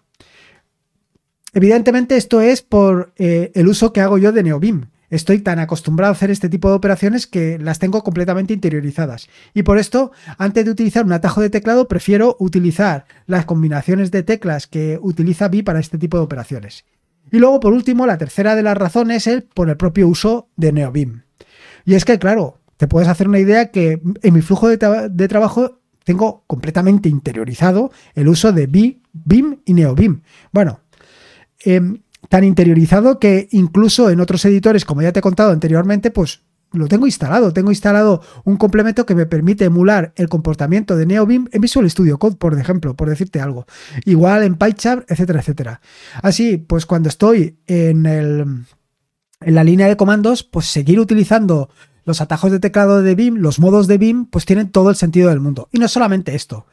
Evidentemente 1.53 2.17
esto 2.17 2.41
es 2.41 2.61
por 2.61 3.13
eh, 3.17 3.51
el 3.55 3.67
uso 3.67 3.93
que 3.93 4.01
hago 4.01 4.17
yo 4.17 4.31
de 4.31 4.43
NeoBeam. 4.43 4.89
Estoy 5.13 5.41
tan 5.41 5.59
acostumbrado 5.59 6.09
a 6.11 6.15
hacer 6.15 6.31
este 6.31 6.49
tipo 6.49 6.69
de 6.69 6.75
operaciones 6.75 7.27
que 7.27 7.59
las 7.59 7.77
tengo 7.77 8.03
completamente 8.03 8.51
interiorizadas. 8.51 9.27
Y 9.53 9.61
por 9.61 9.77
esto, 9.77 10.11
antes 10.39 10.65
de 10.65 10.71
utilizar 10.71 11.05
un 11.05 11.13
atajo 11.13 11.39
de 11.39 11.51
teclado, 11.51 11.87
prefiero 11.87 12.35
utilizar 12.39 13.05
las 13.27 13.45
combinaciones 13.45 14.09
de 14.09 14.23
teclas 14.23 14.65
que 14.65 14.97
utiliza 14.99 15.49
B 15.49 15.63
para 15.63 15.79
este 15.79 15.99
tipo 15.99 16.17
de 16.17 16.23
operaciones. 16.23 16.85
Y 17.31 17.37
luego, 17.37 17.59
por 17.59 17.73
último, 17.73 18.07
la 18.07 18.17
tercera 18.17 18.55
de 18.55 18.63
las 18.63 18.75
razones 18.75 19.27
es 19.27 19.43
por 19.53 19.69
el 19.69 19.77
propio 19.77 20.07
uso 20.07 20.49
de 20.55 20.71
NeoBeam. 20.71 21.25
Y 21.85 21.93
es 21.93 22.05
que, 22.05 22.17
claro, 22.17 22.61
te 22.77 22.87
puedes 22.87 23.07
hacer 23.07 23.27
una 23.27 23.37
idea 23.37 23.69
que 23.69 24.01
en 24.23 24.33
mi 24.33 24.41
flujo 24.41 24.67
de, 24.67 25.27
trabajo 25.27 25.79
tengo 26.05 26.43
completamente 26.47 27.07
interiorizado 27.07 27.91
el 28.15 28.29
uso 28.29 28.51
de 28.51 28.65
BIM 28.65 29.59
y 29.63 29.73
NeoBIM. 29.75 30.23
Bueno, 30.51 30.79
em, 31.63 32.01
tan 32.33 32.43
interiorizado 32.43 33.19
que 33.19 33.47
incluso 33.51 34.09
en 34.09 34.19
otros 34.19 34.43
editores, 34.45 34.85
como 34.85 35.03
ya 35.03 35.11
te 35.11 35.19
he 35.19 35.21
contado 35.21 35.51
anteriormente, 35.51 36.09
pues 36.09 36.41
lo 36.71 36.87
tengo 36.87 37.05
instalado. 37.05 37.53
Tengo 37.53 37.69
instalado 37.69 38.23
un 38.43 38.57
complemento 38.57 39.05
que 39.05 39.13
me 39.13 39.27
permite 39.27 39.65
emular 39.65 40.13
el 40.15 40.29
comportamiento 40.29 40.97
de 40.97 41.05
NeoBeam 41.05 41.47
en 41.51 41.61
Visual 41.61 41.87
Studio 41.91 42.17
Code, 42.17 42.37
por 42.37 42.57
ejemplo, 42.57 42.95
por 42.95 43.07
decirte 43.07 43.39
algo. 43.39 43.67
Igual 44.05 44.41
en 44.41 44.55
PyCharm, 44.55 45.03
etcétera, 45.07 45.41
etcétera. 45.41 45.81
Así, 46.23 46.57
pues 46.57 46.87
cuando 46.87 47.07
estoy 47.07 47.59
en 47.67 48.07
el 48.07 48.65
en 49.41 49.53
la 49.53 49.63
línea 49.63 49.87
de 49.87 49.95
comandos, 49.95 50.43
pues 50.43 50.65
seguir 50.65 50.99
utilizando 50.99 51.69
los 52.03 52.19
atajos 52.19 52.51
de 52.51 52.59
teclado 52.59 53.03
de 53.03 53.13
BIM, 53.13 53.35
los 53.35 53.59
modos 53.59 53.85
de 53.85 53.99
BIM, 53.99 54.25
pues 54.25 54.45
tienen 54.45 54.71
todo 54.71 54.89
el 54.89 54.95
sentido 54.95 55.29
del 55.29 55.39
mundo. 55.39 55.69
Y 55.71 55.77
no 55.77 55.87
solamente 55.87 56.33
esto, 56.33 56.65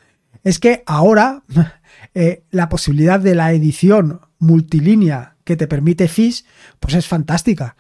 es 0.43 0.59
que 0.59 0.83
ahora 0.87 1.43
eh, 2.15 2.45
la 2.51 2.71
posibilidad 2.71 3.21
de 3.21 3.35
la 3.35 3.53
edición 3.53 4.23
multilínea 4.39 5.37
que 5.51 5.57
te 5.57 5.67
permite 5.67 6.07
FIS, 6.07 6.45
pues 6.79 6.95
es 6.95 7.09
fantástica. 7.09 7.75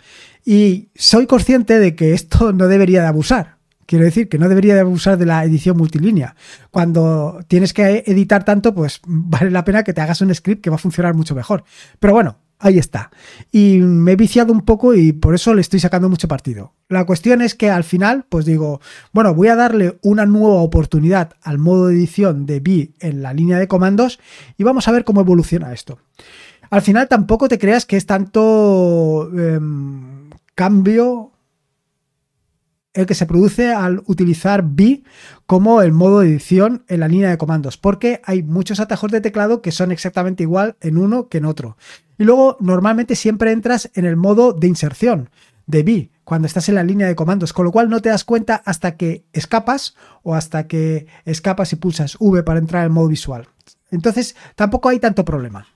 Y 0.44 0.88
soy 0.96 1.28
consciente 1.28 1.78
de 1.78 1.94
que 1.94 2.14
esto 2.14 2.52
no 2.52 2.66
debería 2.66 3.00
de 3.00 3.06
abusar. 3.06 3.58
Quiero 3.86 4.04
decir 4.04 4.28
que 4.28 4.38
no 4.38 4.48
debería 4.48 4.74
de 4.74 4.80
abusar 4.80 5.16
de 5.18 5.26
la 5.26 5.44
edición 5.44 5.76
multilínea. 5.76 6.34
Cuando 6.72 7.38
tienes 7.46 7.72
que 7.72 8.02
editar 8.08 8.44
tanto, 8.44 8.74
pues 8.74 9.00
vale 9.06 9.52
la 9.52 9.64
pena 9.64 9.84
que 9.84 9.92
te 9.92 10.00
hagas 10.00 10.20
un 10.20 10.34
script 10.34 10.64
que 10.64 10.70
va 10.70 10.76
a 10.76 10.80
funcionar 10.80 11.14
mucho 11.14 11.36
mejor. 11.36 11.62
Pero 12.00 12.12
bueno, 12.12 12.38
ahí 12.58 12.76
está. 12.76 13.12
Y 13.52 13.78
me 13.78 14.12
he 14.12 14.16
viciado 14.16 14.52
un 14.52 14.62
poco 14.62 14.94
y 14.94 15.12
por 15.12 15.36
eso 15.36 15.54
le 15.54 15.60
estoy 15.60 15.78
sacando 15.78 16.08
mucho 16.08 16.26
partido. 16.26 16.74
La 16.88 17.06
cuestión 17.06 17.40
es 17.40 17.54
que 17.54 17.70
al 17.70 17.84
final, 17.84 18.26
pues 18.28 18.46
digo, 18.46 18.80
bueno, 19.12 19.32
voy 19.32 19.46
a 19.46 19.54
darle 19.54 19.96
una 20.02 20.26
nueva 20.26 20.60
oportunidad 20.60 21.34
al 21.40 21.58
modo 21.58 21.86
de 21.86 21.94
edición 21.94 22.46
de 22.46 22.58
B 22.58 22.90
en 22.98 23.22
la 23.22 23.32
línea 23.32 23.60
de 23.60 23.68
comandos 23.68 24.18
y 24.58 24.64
vamos 24.64 24.88
a 24.88 24.90
ver 24.90 25.04
cómo 25.04 25.20
evoluciona 25.20 25.72
esto. 25.72 26.00
Al 26.70 26.82
final 26.82 27.08
tampoco 27.08 27.48
te 27.48 27.58
creas 27.58 27.84
que 27.84 27.96
es 27.96 28.06
tanto 28.06 29.28
em, 29.36 30.30
cambio 30.54 31.32
el 32.94 33.06
que 33.06 33.14
se 33.14 33.26
produce 33.26 33.72
al 33.72 34.02
utilizar 34.06 34.62
B 34.64 35.02
como 35.46 35.82
el 35.82 35.92
modo 35.92 36.20
de 36.20 36.28
edición 36.28 36.84
en 36.88 37.00
la 37.00 37.08
línea 37.08 37.30
de 37.30 37.38
comandos, 37.38 37.76
porque 37.76 38.20
hay 38.24 38.42
muchos 38.42 38.80
atajos 38.80 39.10
de 39.10 39.20
teclado 39.20 39.62
que 39.62 39.72
son 39.72 39.92
exactamente 39.92 40.42
igual 40.44 40.76
en 40.80 40.96
uno 40.96 41.28
que 41.28 41.38
en 41.38 41.44
otro. 41.44 41.76
Y 42.18 42.24
luego 42.24 42.56
normalmente 42.60 43.16
siempre 43.16 43.52
entras 43.52 43.90
en 43.94 44.04
el 44.04 44.16
modo 44.16 44.52
de 44.52 44.68
inserción 44.68 45.30
de 45.66 45.82
B 45.82 46.10
cuando 46.24 46.46
estás 46.46 46.68
en 46.68 46.76
la 46.76 46.84
línea 46.84 47.08
de 47.08 47.16
comandos, 47.16 47.52
con 47.52 47.64
lo 47.64 47.72
cual 47.72 47.88
no 47.90 48.00
te 48.00 48.08
das 48.08 48.24
cuenta 48.24 48.62
hasta 48.64 48.96
que 48.96 49.24
escapas 49.32 49.96
o 50.22 50.34
hasta 50.34 50.68
que 50.68 51.06
escapas 51.24 51.72
y 51.72 51.76
pulsas 51.76 52.16
V 52.20 52.42
para 52.42 52.60
entrar 52.60 52.86
en 52.86 52.92
modo 52.92 53.08
visual. 53.08 53.48
Entonces 53.90 54.36
tampoco 54.54 54.88
hay 54.88 55.00
tanto 55.00 55.24
problema. 55.24 55.66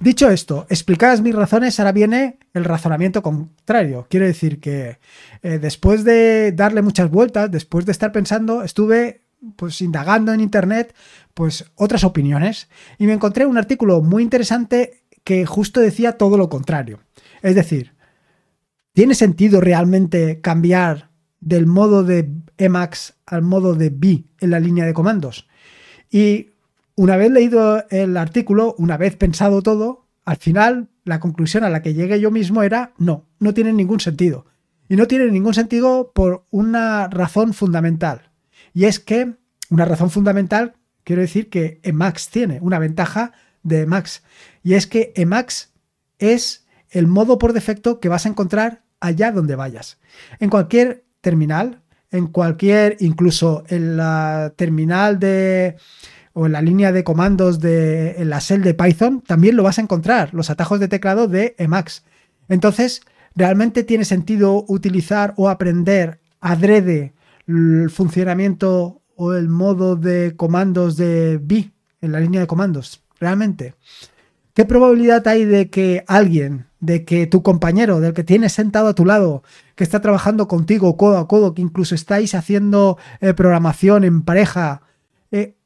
Dicho 0.00 0.30
esto, 0.30 0.66
explicadas 0.68 1.20
mis 1.20 1.34
razones, 1.34 1.78
ahora 1.78 1.92
viene 1.92 2.38
el 2.54 2.64
razonamiento 2.64 3.22
contrario. 3.22 4.06
Quiero 4.10 4.26
decir 4.26 4.60
que 4.60 4.98
eh, 5.42 5.58
después 5.58 6.04
de 6.04 6.52
darle 6.52 6.82
muchas 6.82 7.10
vueltas, 7.10 7.50
después 7.50 7.86
de 7.86 7.92
estar 7.92 8.12
pensando, 8.12 8.62
estuve 8.62 9.22
pues 9.56 9.80
indagando 9.80 10.32
en 10.32 10.40
internet 10.40 10.94
pues 11.34 11.64
otras 11.74 12.04
opiniones 12.04 12.68
y 12.98 13.06
me 13.06 13.12
encontré 13.12 13.44
un 13.44 13.58
artículo 13.58 14.00
muy 14.00 14.22
interesante 14.22 15.02
que 15.24 15.46
justo 15.46 15.80
decía 15.80 16.12
todo 16.12 16.36
lo 16.36 16.48
contrario. 16.48 17.00
Es 17.42 17.54
decir, 17.54 17.94
¿tiene 18.92 19.14
sentido 19.14 19.60
realmente 19.60 20.40
cambiar 20.40 21.10
del 21.40 21.66
modo 21.66 22.04
de 22.04 22.30
Emacs 22.58 23.14
al 23.26 23.42
modo 23.42 23.74
de 23.74 23.90
B 23.90 24.24
en 24.40 24.50
la 24.50 24.60
línea 24.60 24.84
de 24.84 24.94
comandos? 24.94 25.48
Y 26.10 26.51
una 27.02 27.16
vez 27.16 27.32
leído 27.32 27.84
el 27.90 28.16
artículo, 28.16 28.76
una 28.78 28.96
vez 28.96 29.16
pensado 29.16 29.60
todo, 29.60 30.06
al 30.24 30.36
final 30.36 30.88
la 31.02 31.18
conclusión 31.18 31.64
a 31.64 31.68
la 31.68 31.82
que 31.82 31.94
llegué 31.94 32.20
yo 32.20 32.30
mismo 32.30 32.62
era 32.62 32.92
no, 32.96 33.26
no 33.40 33.52
tiene 33.54 33.72
ningún 33.72 33.98
sentido. 33.98 34.46
Y 34.88 34.94
no 34.94 35.08
tiene 35.08 35.26
ningún 35.26 35.52
sentido 35.52 36.12
por 36.14 36.46
una 36.52 37.08
razón 37.08 37.54
fundamental. 37.54 38.30
Y 38.72 38.84
es 38.84 39.00
que, 39.00 39.34
una 39.68 39.84
razón 39.84 40.10
fundamental, 40.10 40.74
quiero 41.02 41.22
decir 41.22 41.50
que 41.50 41.80
Emacs 41.82 42.28
tiene 42.28 42.60
una 42.60 42.78
ventaja 42.78 43.32
de 43.64 43.80
Emacs. 43.80 44.22
Y 44.62 44.74
es 44.74 44.86
que 44.86 45.12
Emacs 45.16 45.72
es 46.20 46.68
el 46.88 47.08
modo 47.08 47.36
por 47.36 47.52
defecto 47.52 47.98
que 47.98 48.10
vas 48.10 48.26
a 48.26 48.28
encontrar 48.28 48.84
allá 49.00 49.32
donde 49.32 49.56
vayas. 49.56 49.98
En 50.38 50.50
cualquier 50.50 51.04
terminal, 51.20 51.82
en 52.12 52.28
cualquier, 52.28 52.96
incluso 53.00 53.64
en 53.66 53.96
la 53.96 54.52
terminal 54.54 55.18
de 55.18 55.78
o 56.34 56.46
en 56.46 56.52
la 56.52 56.62
línea 56.62 56.92
de 56.92 57.04
comandos 57.04 57.60
de 57.60 58.12
en 58.18 58.30
la 58.30 58.38
shell 58.38 58.62
de 58.62 58.74
Python, 58.74 59.20
también 59.20 59.56
lo 59.56 59.62
vas 59.62 59.78
a 59.78 59.82
encontrar, 59.82 60.32
los 60.32 60.50
atajos 60.50 60.80
de 60.80 60.88
teclado 60.88 61.28
de 61.28 61.54
Emacs. 61.58 62.04
Entonces, 62.48 63.02
¿realmente 63.34 63.84
tiene 63.84 64.04
sentido 64.04 64.64
utilizar 64.68 65.34
o 65.36 65.48
aprender 65.48 66.20
adrede 66.40 67.14
el 67.46 67.90
funcionamiento 67.90 69.02
o 69.16 69.34
el 69.34 69.48
modo 69.48 69.96
de 69.96 70.34
comandos 70.36 70.96
de 70.96 71.38
B 71.42 71.70
en 72.00 72.12
la 72.12 72.20
línea 72.20 72.40
de 72.40 72.46
comandos? 72.46 73.02
¿Realmente? 73.20 73.74
¿Qué 74.54 74.66
probabilidad 74.66 75.26
hay 75.28 75.46
de 75.46 75.70
que 75.70 76.04
alguien, 76.06 76.66
de 76.80 77.04
que 77.04 77.26
tu 77.26 77.42
compañero, 77.42 78.00
del 78.00 78.12
que 78.12 78.24
tienes 78.24 78.52
sentado 78.52 78.88
a 78.88 78.94
tu 78.94 79.06
lado, 79.06 79.42
que 79.76 79.84
está 79.84 80.00
trabajando 80.00 80.46
contigo 80.46 80.96
codo 80.98 81.16
a 81.16 81.26
codo, 81.26 81.54
que 81.54 81.62
incluso 81.62 81.94
estáis 81.94 82.34
haciendo 82.34 82.98
eh, 83.20 83.32
programación 83.32 84.04
en 84.04 84.22
pareja, 84.22 84.82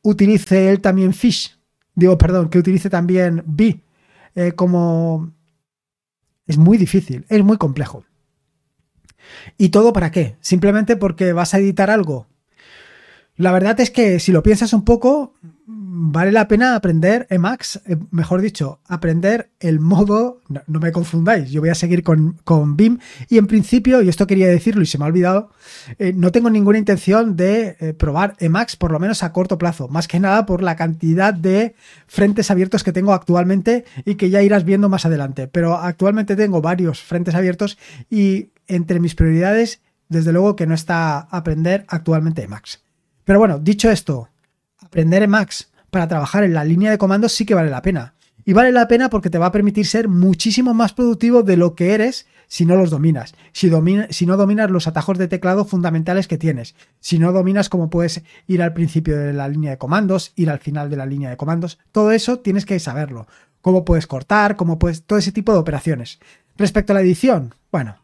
utilice 0.06 0.70
él 0.70 0.80
también 0.80 1.12
Fish? 1.12 1.58
Digo, 1.94 2.16
perdón, 2.18 2.48
que 2.48 2.58
utilice 2.58 2.90
también 2.90 3.42
B 3.46 3.82
eh, 4.34 4.52
como... 4.52 5.32
Es 6.46 6.58
muy 6.58 6.78
difícil, 6.78 7.25
es 7.28 7.42
muy 7.42 7.56
complejo. 7.56 8.04
¿Y 9.58 9.70
todo 9.70 9.92
para 9.92 10.12
qué? 10.12 10.36
Simplemente 10.40 10.96
porque 10.96 11.32
vas 11.32 11.54
a 11.54 11.58
editar 11.58 11.90
algo. 11.90 12.28
La 13.37 13.52
verdad 13.52 13.78
es 13.81 13.90
que 13.90 14.19
si 14.19 14.33
lo 14.33 14.43
piensas 14.43 14.73
un 14.73 14.85
poco, 14.85 15.35
vale 15.66 16.31
la 16.31 16.47
pena 16.47 16.75
aprender 16.75 17.26
Emacs, 17.31 17.81
eh, 17.87 17.97
mejor 18.11 18.40
dicho, 18.40 18.81
aprender 18.87 19.50
el 19.61 19.81
modo, 19.81 20.40
no, 20.49 20.81
me 20.81 20.93
confundáis, 20.93 21.50
yo 21.50 21.61
voy 21.61 21.71
a 21.71 21.75
seguir 21.75 22.02
con, 22.02 22.38
con, 22.45 22.76
BIM. 22.76 22.99
Y 23.28 23.38
en 23.38 23.47
principio, 23.47 24.02
y 24.02 24.09
esto 24.09 24.26
quería 24.26 24.49
decirlo 24.49 24.83
y 24.83 24.87
se 24.87 24.99
me 24.99 25.05
ha 25.05 25.09
olvidado, 25.09 25.50
eh, 25.99 26.12
no 26.14 26.33
tengo 26.33 26.50
ninguna 26.50 26.78
intención 26.78 27.37
de 27.37 27.76
eh, 27.81 27.93
probar 27.95 28.37
Emacs 28.38 28.76
por 28.76 28.93
lo 28.93 28.99
menos 28.99 29.23
a 29.23 29.33
corto 29.33 29.59
plazo, 29.59 29.88
más 29.88 30.09
que 30.09 30.21
nada 30.21 30.47
por 30.47 30.62
la 30.62 30.76
cantidad 30.76 31.35
de 31.35 31.75
frentes 32.07 32.50
abiertos 32.50 32.85
que 32.85 32.93
tengo 32.93 33.12
actualmente 33.12 33.85
y 34.05 34.14
que 34.14 34.31
ya 34.31 34.43
irás 34.43 34.64
viendo 34.64 34.88
más 34.88 35.07
adelante, 35.07 35.49
pero 35.49 35.76
actualmente 35.76 36.37
tengo 36.37 36.62
varios 36.62 37.02
frentes 37.02 37.35
abiertos 37.35 37.78
y 38.11 38.50
entre 38.66 39.00
mis 39.00 39.14
prioridades, 39.14 39.81
desde 40.09 40.33
luego 40.33 40.57
que 40.57 40.66
no 40.66 40.75
está 40.75 41.21
aprender 41.21 41.85
actualmente 41.88 42.43
Emacs. 42.43 42.86
Pero 43.26 43.40
bueno, 43.40 43.59
dicho 43.59 43.90
esto, 43.90 44.28
aprender 44.80 45.25
Emacs 45.25 45.73
para 45.90 46.06
trabajar 46.06 46.45
en 46.45 46.54
la 46.54 46.62
línea 46.62 46.92
de 46.92 46.99
comandos 46.99 47.33
sí 47.33 47.45
que 47.45 47.56
vale 47.56 47.71
la 47.71 47.83
pena. 47.83 48.14
Y 48.45 48.52
vale 48.52 48.71
la 48.71 48.87
pena 48.87 49.11
porque 49.11 49.30
te 49.30 49.38
va 49.38 49.47
a 49.47 49.52
permitir 49.52 49.85
ser 49.85 50.06
muchísimo 50.06 50.75
más 50.75 50.92
productivo 50.92 51.42
de 51.42 51.56
lo 51.56 51.75
que 51.75 51.92
eres 51.92 52.26
si 52.47 52.64
no 52.64 52.76
los 52.76 52.90
dominas. 52.90 53.35
Si, 53.50 53.68
si, 54.11 54.26
no 54.26 54.37
dominas 54.37 54.71
los 54.71 54.87
atajos 54.87 55.18
de 55.18 55.26
teclado 55.26 55.64
fundamentales 55.64 56.28
que 56.28 56.38
tienes. 56.38 56.76
Si 57.00 57.18
no 57.18 57.33
dominas 57.33 57.68
cómo 57.68 57.90
puedes 57.90 58.23
ir 58.47 58.62
al 58.62 58.73
principio 58.73 59.18
de 59.18 59.33
la 59.33 59.49
línea 59.49 59.73
de 59.73 59.78
comandos, 59.78 60.33
ir 60.37 60.49
al 60.49 60.61
final 60.61 60.88
de 60.88 60.97
la 60.97 61.06
línea 61.06 61.28
de 61.28 61.37
comandos. 61.37 61.80
Todo 61.90 62.12
eso 62.12 62.38
tienes 62.38 62.64
que 62.64 62.78
saberlo. 62.78 63.26
Cómo 63.61 63.85
puedes 63.85 64.06
cortar, 64.06 64.54
cómo 64.54 64.78
puedes... 64.78 65.02
Todo 65.02 65.18
ese 65.18 65.33
tipo 65.33 65.52
de 65.52 65.59
operaciones. 65.59 66.21
Respecto 66.56 66.92
a 66.92 66.95
la 66.95 67.00
edición, 67.00 67.56
bueno. 67.73 67.97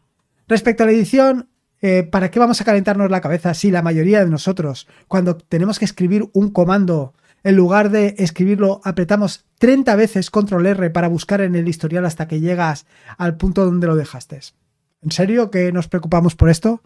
Respecto 0.49 0.83
a 0.83 0.85
la 0.85 0.91
edición, 0.91 1.47
eh, 1.83 2.03
¿para 2.03 2.31
qué 2.31 2.39
vamos 2.39 2.61
a 2.61 2.63
calentarnos 2.63 3.11
la 3.11 3.19
cabeza 3.19 3.53
si 3.53 3.69
la 3.69 3.81
mayoría 3.81 4.23
de 4.23 4.31
nosotros, 4.31 4.87
cuando 5.09 5.35
tenemos 5.35 5.79
que 5.79 5.85
escribir 5.85 6.29
un 6.31 6.49
comando 6.49 7.13
en 7.43 7.57
lugar 7.57 7.89
de 7.89 8.15
escribirlo, 8.19 8.79
apretamos 8.85 9.43
30 9.59 9.93
veces 9.97 10.31
control 10.31 10.65
R 10.65 10.89
para 10.91 11.09
buscar 11.09 11.41
en 11.41 11.55
el 11.55 11.67
historial 11.67 12.05
hasta 12.05 12.25
que 12.25 12.39
llegas 12.39 12.85
al 13.17 13.35
punto 13.35 13.65
donde 13.65 13.87
lo 13.87 13.97
dejaste. 13.97 14.39
¿En 15.01 15.11
serio 15.11 15.51
que 15.51 15.73
nos 15.73 15.89
preocupamos 15.89 16.35
por 16.35 16.49
esto? 16.49 16.81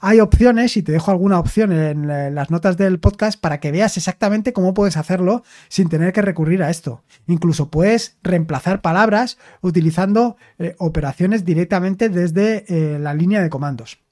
Hay 0.00 0.18
opciones 0.18 0.76
y 0.76 0.82
te 0.82 0.90
dejo 0.90 1.12
alguna 1.12 1.38
opción 1.38 1.70
en 1.70 2.34
las 2.34 2.50
notas 2.50 2.76
del 2.76 2.98
podcast 2.98 3.40
para 3.40 3.60
que 3.60 3.70
veas 3.70 3.96
exactamente 3.96 4.52
cómo 4.52 4.74
puedes 4.74 4.96
hacerlo 4.96 5.44
sin 5.68 5.88
tener 5.88 6.12
que 6.12 6.22
recurrir 6.22 6.64
a 6.64 6.70
esto. 6.70 7.04
Incluso 7.28 7.70
puedes 7.70 8.16
reemplazar 8.24 8.80
palabras 8.80 9.38
utilizando 9.60 10.36
eh, 10.58 10.74
operaciones 10.78 11.44
directamente 11.44 12.08
desde 12.08 12.64
eh, 12.66 12.98
la 12.98 13.14
línea 13.14 13.40
de 13.40 13.50
comandos. 13.50 14.03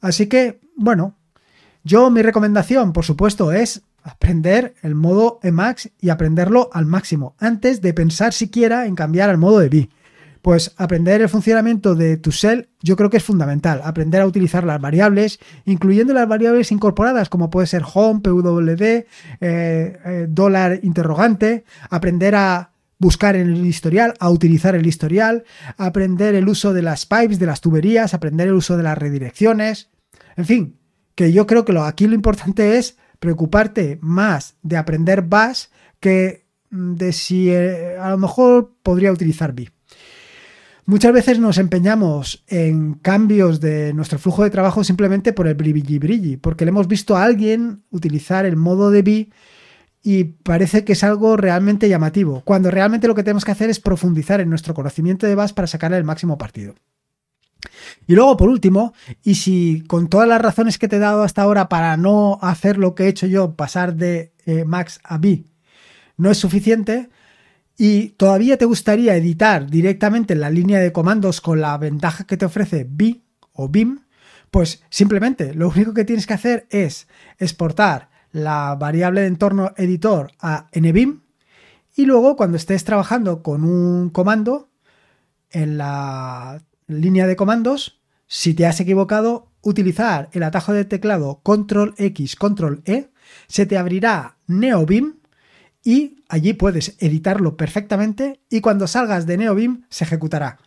Así 0.00 0.26
que, 0.26 0.60
bueno, 0.76 1.16
yo 1.84 2.10
mi 2.10 2.22
recomendación, 2.22 2.92
por 2.92 3.04
supuesto, 3.04 3.52
es 3.52 3.82
aprender 4.02 4.74
el 4.82 4.94
modo 4.94 5.40
Emacs 5.42 5.90
y 6.00 6.10
aprenderlo 6.10 6.70
al 6.72 6.86
máximo, 6.86 7.34
antes 7.38 7.80
de 7.80 7.94
pensar 7.94 8.32
siquiera 8.32 8.86
en 8.86 8.94
cambiar 8.94 9.30
al 9.30 9.38
modo 9.38 9.58
de 9.58 9.68
B. 9.68 9.90
Pues 10.42 10.72
aprender 10.78 11.20
el 11.20 11.28
funcionamiento 11.28 11.94
de 11.94 12.16
tu 12.16 12.30
shell 12.30 12.70
yo 12.80 12.96
creo 12.96 13.10
que 13.10 13.18
es 13.18 13.24
fundamental. 13.24 13.82
Aprender 13.84 14.22
a 14.22 14.26
utilizar 14.26 14.64
las 14.64 14.80
variables, 14.80 15.38
incluyendo 15.66 16.14
las 16.14 16.26
variables 16.26 16.72
incorporadas 16.72 17.28
como 17.28 17.50
puede 17.50 17.66
ser 17.66 17.82
home, 17.92 18.20
pwd, 18.20 18.82
eh, 18.82 19.06
eh, 19.40 20.26
dólar 20.30 20.80
interrogante. 20.82 21.64
Aprender 21.90 22.34
a 22.36 22.70
buscar 23.00 23.34
en 23.34 23.52
el 23.52 23.66
historial, 23.66 24.14
a 24.20 24.30
utilizar 24.30 24.76
el 24.76 24.86
historial. 24.86 25.42
Aprender 25.76 26.36
el 26.36 26.48
uso 26.48 26.72
de 26.72 26.82
las 26.82 27.06
pipes, 27.06 27.40
de 27.40 27.46
las 27.46 27.60
tuberías. 27.60 28.14
Aprender 28.14 28.46
el 28.46 28.54
uso 28.54 28.76
de 28.76 28.84
las 28.84 28.96
redirecciones. 28.96 29.90
En 30.36 30.44
fin, 30.44 30.78
que 31.16 31.32
yo 31.32 31.46
creo 31.48 31.64
que 31.64 31.76
aquí 31.78 32.06
lo 32.06 32.14
importante 32.14 32.78
es 32.78 32.96
preocuparte 33.18 33.98
más 34.00 34.56
de 34.62 34.76
aprender 34.76 35.22
Bash 35.22 35.64
que 35.98 36.46
mm, 36.70 36.94
de 36.94 37.12
si 37.12 37.50
eh, 37.50 37.96
a 37.98 38.10
lo 38.10 38.18
mejor 38.18 38.76
podría 38.82 39.12
utilizar 39.12 39.52
B. 39.52 39.70
Muchas 40.86 41.12
veces 41.12 41.38
nos 41.38 41.58
empeñamos 41.58 42.42
en 42.48 42.94
cambios 42.94 43.60
de 43.60 43.92
nuestro 43.94 44.18
flujo 44.18 44.42
de 44.42 44.50
trabajo 44.50 44.82
simplemente 44.82 45.32
por 45.32 45.46
el 45.46 45.54
brilli 45.54 45.98
brilli, 45.98 46.36
porque 46.36 46.64
le 46.64 46.70
hemos 46.70 46.88
visto 46.88 47.16
a 47.16 47.22
alguien 47.22 47.84
utilizar 47.90 48.44
el 48.44 48.56
modo 48.56 48.90
de 48.90 49.02
B 49.02 49.30
y 50.02 50.24
parece 50.24 50.84
que 50.84 50.94
es 50.94 51.04
algo 51.04 51.36
realmente 51.36 51.88
llamativo, 51.88 52.42
cuando 52.44 52.70
realmente 52.70 53.08
lo 53.08 53.14
que 53.14 53.22
tenemos 53.22 53.44
que 53.44 53.52
hacer 53.52 53.70
es 53.70 53.80
profundizar 53.80 54.40
en 54.40 54.48
nuestro 54.48 54.74
conocimiento 54.74 55.26
de 55.26 55.34
Bash 55.34 55.52
para 55.52 55.66
sacarle 55.66 55.98
el 55.98 56.04
máximo 56.04 56.38
partido. 56.38 56.74
Y 58.06 58.14
luego, 58.14 58.36
por 58.36 58.48
último, 58.48 58.94
y 59.22 59.34
si 59.34 59.84
con 59.86 60.08
todas 60.08 60.26
las 60.26 60.40
razones 60.40 60.78
que 60.78 60.88
te 60.88 60.96
he 60.96 61.00
dado 61.00 61.22
hasta 61.22 61.42
ahora 61.42 61.68
para 61.68 61.96
no 61.96 62.38
hacer 62.40 62.78
lo 62.78 62.94
que 62.94 63.04
he 63.04 63.08
hecho 63.08 63.26
yo, 63.26 63.54
pasar 63.54 63.94
de 63.94 64.32
eh, 64.46 64.64
Max 64.64 65.00
a 65.04 65.18
B, 65.18 65.44
no 66.16 66.30
es 66.30 66.38
suficiente, 66.38 67.10
y 67.76 68.10
todavía 68.10 68.58
te 68.58 68.66
gustaría 68.66 69.16
editar 69.16 69.70
directamente 69.70 70.34
en 70.34 70.40
la 70.40 70.50
línea 70.50 70.80
de 70.80 70.92
comandos 70.92 71.40
con 71.40 71.60
la 71.60 71.76
ventaja 71.78 72.24
que 72.24 72.36
te 72.36 72.44
ofrece 72.44 72.86
B 72.88 73.22
o 73.52 73.68
BIM, 73.68 74.00
pues 74.50 74.82
simplemente 74.90 75.54
lo 75.54 75.68
único 75.68 75.94
que 75.94 76.04
tienes 76.04 76.26
que 76.26 76.34
hacer 76.34 76.66
es 76.70 77.08
exportar 77.38 78.10
la 78.32 78.76
variable 78.76 79.22
de 79.22 79.26
entorno 79.26 79.72
editor 79.76 80.32
a 80.40 80.68
NBIM 80.72 81.22
y 81.96 82.06
luego 82.06 82.36
cuando 82.36 82.56
estés 82.56 82.84
trabajando 82.84 83.42
con 83.42 83.64
un 83.64 84.10
comando 84.10 84.70
en 85.50 85.78
la 85.78 86.62
línea 86.86 87.26
de 87.26 87.36
comandos, 87.36 88.00
si 88.26 88.54
te 88.54 88.66
has 88.66 88.80
equivocado, 88.80 89.48
utilizar 89.62 90.28
el 90.32 90.42
atajo 90.44 90.72
de 90.72 90.84
teclado 90.84 91.40
control 91.42 91.94
X, 91.98 92.36
control 92.36 92.82
E, 92.84 93.10
se 93.48 93.66
te 93.66 93.76
abrirá 93.76 94.36
NeoBeam 94.46 95.16
y 95.82 96.24
allí 96.28 96.52
puedes 96.52 96.96
editarlo 96.98 97.56
perfectamente 97.56 98.40
y 98.48 98.60
cuando 98.60 98.86
salgas 98.86 99.26
de 99.26 99.36
NeoBeam 99.36 99.86
se 99.88 100.04
ejecutará. 100.04 100.58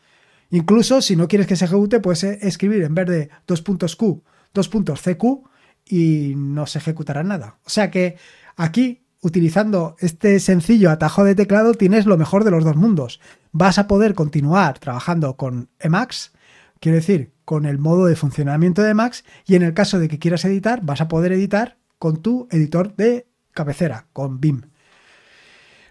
Incluso 0.50 1.02
si 1.02 1.16
no 1.16 1.28
quieres 1.28 1.48
que 1.48 1.56
se 1.56 1.66
ejecute, 1.66 2.00
puedes 2.00 2.24
escribir 2.24 2.84
en 2.84 2.94
vez 2.94 3.08
de 3.08 3.30
2.q, 3.48 4.24
2.cq 4.54 5.53
y 5.86 6.34
no 6.36 6.66
se 6.66 6.80
ejecutará 6.80 7.24
nada. 7.24 7.58
O 7.66 7.70
sea 7.70 7.92
que 7.92 8.18
aquí 8.56 9.04
utilizando 9.22 9.96
este 10.00 10.40
sencillo 10.40 10.92
atajo 10.92 11.24
de 11.24 11.34
teclado 11.34 11.74
tienes 11.74 12.06
lo 12.06 12.18
mejor 12.18 12.44
de 12.44 12.52
los 12.52 12.64
dos 12.64 12.76
mundos. 12.76 13.20
Vas 13.52 13.78
a 13.80 13.88
poder 13.88 14.14
continuar 14.14 14.80
trabajando 14.80 15.38
con 15.38 15.70
Emacs, 15.80 16.34
quiero 16.80 16.98
decir, 16.98 17.34
con 17.46 17.66
el 17.66 17.78
modo 17.78 18.06
de 18.06 18.16
funcionamiento 18.16 18.82
de 18.82 18.92
Emacs, 18.92 19.24
y 19.46 19.56
en 19.56 19.64
el 19.64 19.74
caso 19.74 20.00
de 20.00 20.10
que 20.10 20.20
quieras 20.20 20.46
editar, 20.46 20.82
vas 20.84 21.02
a 21.02 21.08
poder 21.08 21.32
editar 21.32 21.78
con 22.00 22.22
tu 22.22 22.48
editor 22.52 22.96
de 22.96 23.28
cabecera, 23.54 24.08
con 24.12 24.42
BIM. 24.42 24.64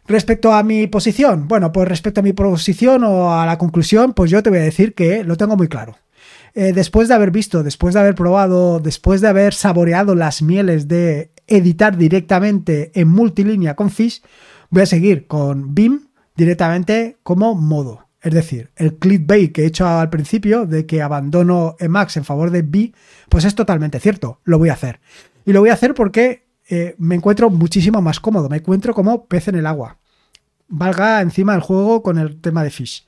Respecto 0.06 0.52
a 0.52 0.62
mi 0.62 0.86
posición, 0.88 1.46
bueno, 1.48 1.72
pues 1.72 1.88
respecto 1.88 2.20
a 2.20 2.24
mi 2.24 2.32
posición 2.32 3.04
o 3.04 3.40
a 3.40 3.46
la 3.46 3.56
conclusión, 3.56 4.12
pues 4.12 4.30
yo 4.30 4.42
te 4.42 4.50
voy 4.50 4.58
a 4.58 4.62
decir 4.62 4.94
que 4.94 5.24
lo 5.24 5.36
tengo 5.36 5.56
muy 5.56 5.68
claro. 5.68 5.96
Eh, 6.54 6.72
después 6.72 7.08
de 7.08 7.14
haber 7.14 7.30
visto, 7.30 7.62
después 7.62 7.94
de 7.94 8.00
haber 8.00 8.14
probado, 8.14 8.78
después 8.78 9.20
de 9.20 9.28
haber 9.28 9.54
saboreado 9.54 10.14
las 10.14 10.42
mieles 10.42 10.86
de 10.86 11.32
editar 11.46 11.96
directamente 11.96 12.92
en 12.94 13.08
multilínea 13.08 13.74
con 13.74 13.90
Fish, 13.90 14.22
voy 14.70 14.82
a 14.82 14.86
seguir 14.86 15.26
con 15.26 15.74
BIM 15.74 16.08
directamente 16.36 17.18
como 17.22 17.54
modo. 17.54 18.06
Es 18.20 18.32
decir, 18.32 18.70
el 18.76 18.94
clickbait 18.98 19.52
que 19.52 19.62
he 19.62 19.66
hecho 19.66 19.86
al 19.86 20.08
principio 20.08 20.64
de 20.66 20.86
que 20.86 21.02
abandono 21.02 21.74
Emacs 21.80 22.16
en 22.16 22.24
favor 22.24 22.50
de 22.50 22.62
B, 22.62 22.92
pues 23.28 23.44
es 23.44 23.54
totalmente 23.54 23.98
cierto, 23.98 24.40
lo 24.44 24.58
voy 24.58 24.68
a 24.68 24.74
hacer. 24.74 25.00
Y 25.44 25.52
lo 25.52 25.60
voy 25.60 25.70
a 25.70 25.74
hacer 25.74 25.94
porque 25.94 26.46
eh, 26.68 26.94
me 26.98 27.16
encuentro 27.16 27.50
muchísimo 27.50 28.00
más 28.00 28.20
cómodo, 28.20 28.48
me 28.48 28.58
encuentro 28.58 28.94
como 28.94 29.26
pez 29.26 29.48
en 29.48 29.56
el 29.56 29.66
agua. 29.66 29.98
Valga 30.68 31.20
encima 31.20 31.54
el 31.54 31.60
juego 31.60 32.02
con 32.02 32.18
el 32.18 32.40
tema 32.40 32.62
de 32.62 32.70
Fish. 32.70 33.06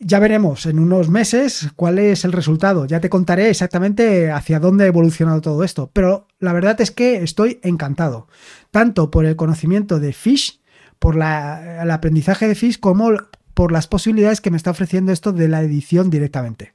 Ya 0.00 0.20
veremos 0.20 0.66
en 0.66 0.78
unos 0.78 1.08
meses 1.10 1.70
cuál 1.74 1.98
es 1.98 2.24
el 2.24 2.32
resultado. 2.32 2.86
Ya 2.86 3.00
te 3.00 3.10
contaré 3.10 3.50
exactamente 3.50 4.30
hacia 4.30 4.60
dónde 4.60 4.84
ha 4.84 4.88
evolucionado 4.88 5.40
todo 5.40 5.64
esto. 5.64 5.90
Pero 5.92 6.28
la 6.38 6.52
verdad 6.52 6.80
es 6.80 6.90
que 6.90 7.22
estoy 7.22 7.58
encantado. 7.62 8.28
Tanto 8.70 9.10
por 9.10 9.26
el 9.26 9.36
conocimiento 9.36 9.98
de 9.98 10.12
Fish, 10.12 10.60
por 10.98 11.16
el 11.16 11.90
aprendizaje 11.90 12.46
de 12.46 12.54
Fish, 12.54 12.78
como 12.78 13.10
por 13.54 13.72
las 13.72 13.88
posibilidades 13.88 14.40
que 14.40 14.50
me 14.50 14.56
está 14.56 14.70
ofreciendo 14.70 15.10
esto 15.10 15.32
de 15.32 15.48
la 15.48 15.62
edición 15.62 16.10
directamente 16.10 16.74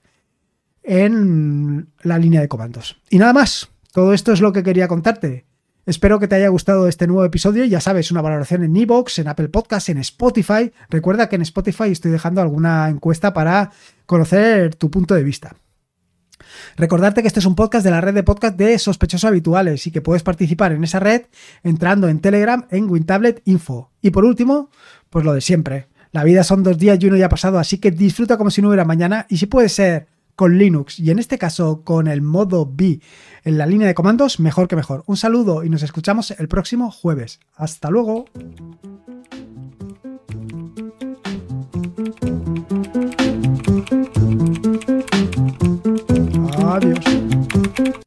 en 0.83 1.87
la 2.01 2.17
línea 2.17 2.41
de 2.41 2.49
comandos. 2.49 2.97
Y 3.09 3.17
nada 3.17 3.33
más. 3.33 3.69
Todo 3.93 4.13
esto 4.13 4.33
es 4.33 4.41
lo 4.41 4.53
que 4.53 4.63
quería 4.63 4.87
contarte. 4.87 5.45
Espero 5.85 6.17
que 6.17 6.29
te 6.29 6.35
haya 6.35 6.47
gustado 6.47 6.87
este 6.87 7.07
nuevo 7.07 7.25
episodio. 7.25 7.65
Ya 7.65 7.81
sabes, 7.81 8.09
una 8.09 8.21
valoración 8.21 8.63
en 8.63 8.75
Evox, 8.75 9.19
en 9.19 9.27
Apple 9.27 9.49
Podcasts, 9.49 9.89
en 9.89 9.97
Spotify. 9.97 10.71
Recuerda 10.89 11.27
que 11.27 11.35
en 11.35 11.41
Spotify 11.41 11.89
estoy 11.91 12.11
dejando 12.11 12.41
alguna 12.41 12.87
encuesta 12.87 13.33
para 13.33 13.71
conocer 14.05 14.75
tu 14.75 14.89
punto 14.89 15.13
de 15.13 15.23
vista. 15.23 15.57
Recordarte 16.77 17.21
que 17.21 17.27
este 17.27 17.41
es 17.41 17.45
un 17.45 17.55
podcast 17.55 17.83
de 17.83 17.91
la 17.91 17.99
red 17.99 18.13
de 18.13 18.23
podcast 18.23 18.55
de 18.55 18.79
sospechosos 18.79 19.25
habituales 19.25 19.85
y 19.85 19.91
que 19.91 20.01
puedes 20.01 20.23
participar 20.23 20.71
en 20.71 20.85
esa 20.85 21.01
red 21.01 21.23
entrando 21.63 22.07
en 22.07 22.19
Telegram 22.19 22.65
en 22.71 22.89
WinTablet 22.89 23.41
Info. 23.43 23.91
Y 24.01 24.11
por 24.11 24.23
último, 24.23 24.69
pues 25.09 25.25
lo 25.25 25.33
de 25.33 25.41
siempre. 25.41 25.89
La 26.13 26.23
vida 26.23 26.45
son 26.45 26.63
dos 26.63 26.77
días 26.77 26.97
y 27.01 27.07
uno 27.07 27.17
ya 27.17 27.25
ha 27.25 27.29
pasado, 27.29 27.59
así 27.59 27.79
que 27.79 27.91
disfruta 27.91 28.37
como 28.37 28.51
si 28.51 28.61
no 28.61 28.69
hubiera 28.69 28.85
mañana 28.85 29.25
y 29.29 29.37
si 29.37 29.47
puede 29.47 29.67
ser 29.67 30.07
con 30.35 30.57
Linux 30.57 30.99
y 30.99 31.11
en 31.11 31.19
este 31.19 31.37
caso 31.37 31.81
con 31.83 32.07
el 32.07 32.21
modo 32.21 32.69
B 32.71 32.99
en 33.43 33.57
la 33.57 33.65
línea 33.65 33.87
de 33.87 33.93
comandos, 33.93 34.39
mejor 34.39 34.67
que 34.67 34.75
mejor. 34.75 35.03
Un 35.05 35.17
saludo 35.17 35.63
y 35.63 35.69
nos 35.69 35.83
escuchamos 35.83 36.31
el 36.31 36.47
próximo 36.47 36.91
jueves. 36.91 37.39
Hasta 37.55 37.89
luego. 37.89 38.25
Adiós. 46.65 48.03